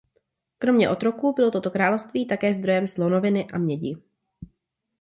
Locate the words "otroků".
0.89-1.33